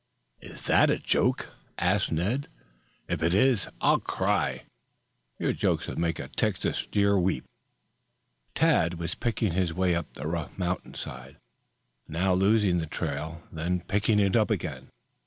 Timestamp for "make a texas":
5.99-6.79